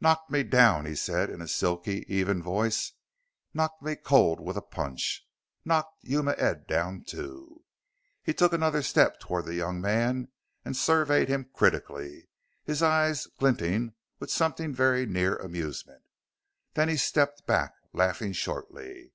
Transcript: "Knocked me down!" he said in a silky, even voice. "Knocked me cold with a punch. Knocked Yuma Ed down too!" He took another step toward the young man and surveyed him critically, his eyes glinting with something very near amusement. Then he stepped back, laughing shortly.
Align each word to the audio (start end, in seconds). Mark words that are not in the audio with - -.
"Knocked 0.00 0.30
me 0.30 0.44
down!" 0.44 0.86
he 0.86 0.94
said 0.94 1.28
in 1.28 1.42
a 1.42 1.48
silky, 1.48 2.04
even 2.06 2.40
voice. 2.40 2.92
"Knocked 3.52 3.82
me 3.82 3.96
cold 3.96 4.38
with 4.38 4.56
a 4.56 4.62
punch. 4.62 5.26
Knocked 5.64 6.04
Yuma 6.04 6.36
Ed 6.38 6.68
down 6.68 7.02
too!" 7.02 7.64
He 8.22 8.32
took 8.32 8.52
another 8.52 8.80
step 8.80 9.18
toward 9.18 9.44
the 9.46 9.56
young 9.56 9.80
man 9.80 10.28
and 10.64 10.76
surveyed 10.76 11.28
him 11.28 11.50
critically, 11.52 12.28
his 12.62 12.80
eyes 12.80 13.26
glinting 13.26 13.94
with 14.20 14.30
something 14.30 14.72
very 14.72 15.04
near 15.04 15.34
amusement. 15.34 16.04
Then 16.74 16.88
he 16.88 16.96
stepped 16.96 17.44
back, 17.44 17.72
laughing 17.92 18.34
shortly. 18.34 19.14